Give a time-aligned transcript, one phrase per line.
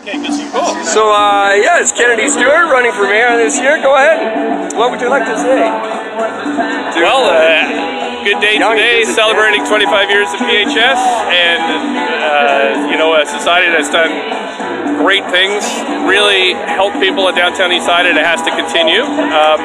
[0.00, 3.76] So, uh, yeah, it's Kennedy Stewart running for mayor this year.
[3.84, 4.72] Go ahead.
[4.72, 5.60] What would you like to say?
[7.04, 10.96] Well, uh, good day Young today, celebrating 25 years of PHS,
[11.36, 11.60] and
[12.16, 14.08] uh, you know, a society that's done
[14.96, 15.68] great things,
[16.08, 19.04] really helped people at downtown Eastside, and it has to continue.
[19.04, 19.60] Um,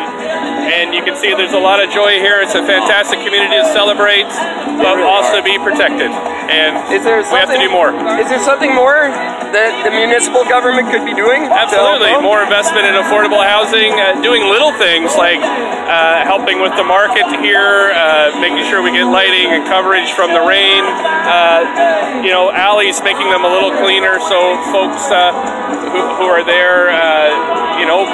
[0.76, 2.44] and you can see there's a lot of joy here.
[2.44, 4.28] It's a fantastic community to celebrate,
[4.76, 6.12] but also be protected.
[6.52, 7.96] And Is there we have to do more.
[8.20, 9.08] Is there something more
[9.56, 11.48] that the municipal government could be doing?
[11.48, 16.84] Absolutely, more investment in affordable housing, uh, doing little things like uh, helping with the
[16.84, 20.84] market here, uh, making sure we get lighting and coverage from the rain.
[21.26, 25.32] Uh, you know, alleys, making them a little cleaner so folks uh,
[25.90, 28.06] who, who are there, uh, you know,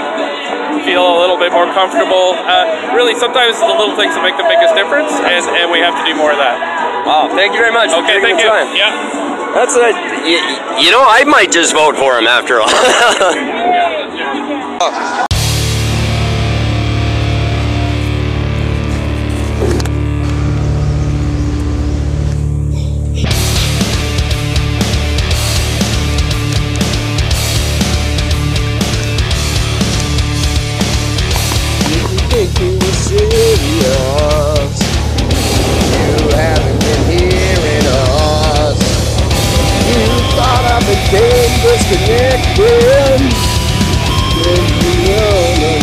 [0.83, 2.33] feel a little bit more comfortable.
[2.37, 5.79] Uh, really, sometimes it's the little things that make the biggest difference, and, and we
[5.79, 6.57] have to do more of that.
[7.05, 7.89] Wow, thank you very much.
[7.89, 8.47] Okay, thank you.
[8.47, 8.75] time.
[8.75, 8.91] Yeah.
[9.53, 9.95] That's it.
[10.25, 10.37] You,
[10.79, 12.69] you know, I might just vote for him after all.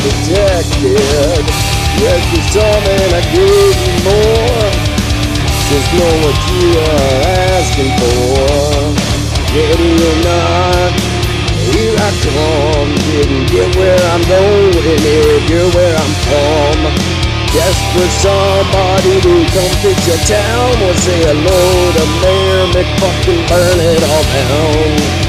[0.09, 1.45] undetected.
[2.01, 4.71] Yes, you saw me and I gave you more.
[5.69, 7.21] Just know what you are
[7.53, 8.39] asking for.
[9.53, 10.93] Ready or not,
[11.73, 17.19] here I come, didn't get where I'm going if you're where I'm from.
[17.99, 24.03] For somebody to come fix your town or say hello to Mayor McFucking burn it
[24.05, 25.28] all down.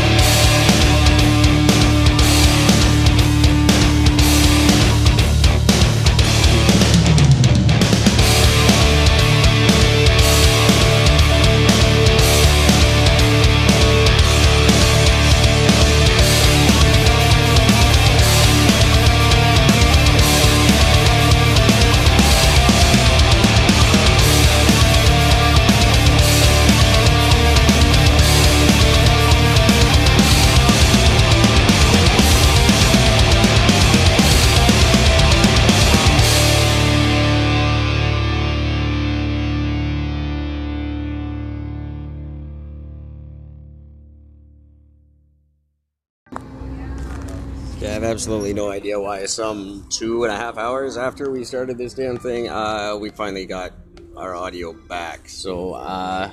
[47.79, 49.25] Yeah, I have absolutely no idea why.
[49.25, 53.45] Some two and a half hours after we started this damn thing, uh, we finally
[53.45, 53.71] got
[54.17, 55.29] our audio back.
[55.29, 56.29] So, uh,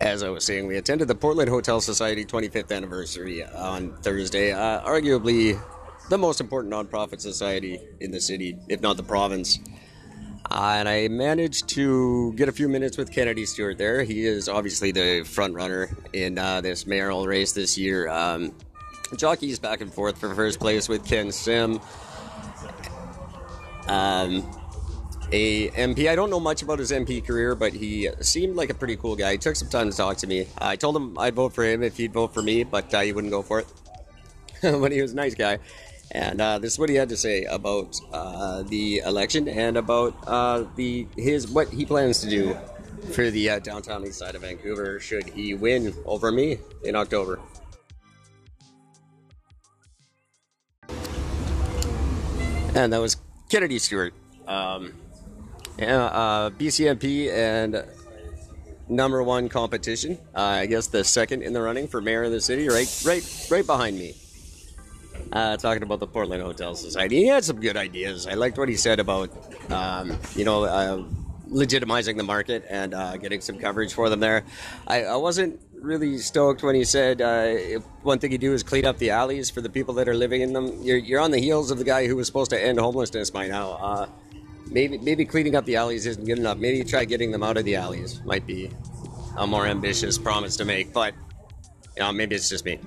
[0.00, 4.50] as I was saying, we attended the Portland Hotel Society 25th anniversary on Thursday.
[4.50, 5.56] Uh, arguably
[6.10, 9.60] the most important nonprofit society in the city, if not the province.
[10.50, 14.02] Uh, and I managed to get a few minutes with Kennedy Stewart there.
[14.02, 18.08] He is obviously the front runner in uh, this mayoral race this year.
[18.08, 18.52] Um,
[19.16, 21.80] jockeys back and forth for first place with Ken Sim.
[23.88, 24.48] Um,
[25.32, 26.08] a MP.
[26.08, 29.16] I don't know much about his MP career, but he seemed like a pretty cool
[29.16, 29.32] guy.
[29.32, 30.46] He took some time to talk to me.
[30.58, 33.12] I told him I'd vote for him if he'd vote for me, but uh, he
[33.12, 33.66] wouldn't go for it.
[34.62, 35.58] but he was a nice guy.
[36.12, 40.14] And uh, this is what he had to say about uh, the election and about
[40.26, 42.56] uh, the his what he plans to do
[43.12, 47.40] for the uh, downtown east side of Vancouver should he win over me in October.
[52.74, 53.16] And that was
[53.50, 54.14] Kennedy Stewart.
[54.46, 54.94] Um,
[55.78, 57.84] uh, BCMP and
[58.88, 60.18] number one competition.
[60.34, 63.46] Uh, I guess the second in the running for mayor of the city, right, right,
[63.50, 64.14] right behind me.
[65.32, 68.26] Uh, talking about the Portland Hotel Society, he had some good ideas.
[68.26, 69.30] I liked what he said about,
[69.70, 71.04] um, you know, uh,
[71.50, 74.44] legitimizing the market and uh, getting some coverage for them there.
[74.86, 78.86] I, I wasn't really stoked when he said uh, one thing you do is clean
[78.86, 80.82] up the alleys for the people that are living in them.
[80.82, 83.48] You're, you're on the heels of the guy who was supposed to end homelessness by
[83.48, 83.72] now.
[83.72, 84.06] Uh,
[84.70, 86.58] maybe maybe cleaning up the alleys isn't good enough.
[86.58, 88.70] Maybe try getting them out of the alleys might be
[89.36, 90.92] a more ambitious promise to make.
[90.92, 91.14] But
[91.96, 92.78] you know, maybe it's just me.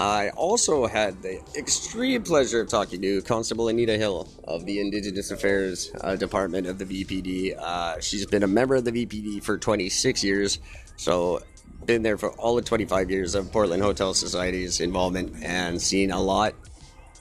[0.00, 5.30] I also had the extreme pleasure of talking to Constable Anita Hill of the Indigenous
[5.30, 7.54] Affairs uh, Department of the VPD.
[7.58, 10.58] Uh, she's been a member of the VPD for 26 years,
[10.96, 11.42] so
[11.84, 16.18] been there for all the 25 years of Portland Hotel Society's involvement and seen a
[16.18, 16.54] lot.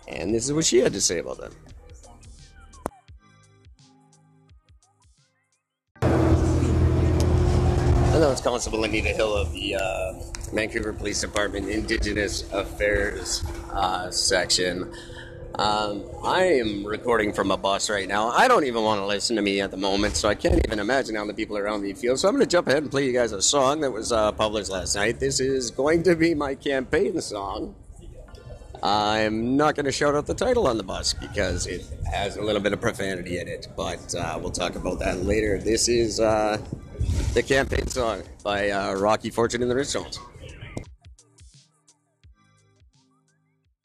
[0.07, 1.53] And this is what she had to say about.
[6.01, 6.13] And
[8.23, 10.13] that was Constable Anita Hill of the uh,
[10.51, 14.93] Vancouver Police Department Indigenous Affairs uh, section.
[15.55, 18.29] Um, I am recording from a bus right now.
[18.29, 20.79] I don't even want to listen to me at the moment, so I can't even
[20.79, 22.15] imagine how the people around me feel.
[22.15, 24.31] So I'm going to jump ahead and play you guys a song that was uh,
[24.31, 25.19] published last night.
[25.19, 27.75] This is going to be my campaign song.
[28.81, 32.41] I'm not going to shout out the title on the bus because it has a
[32.41, 35.57] little bit of profanity in it, but uh, we'll talk about that later.
[35.57, 36.57] This is uh,
[37.33, 39.97] the campaign song by uh, Rocky Fortune and the Rich.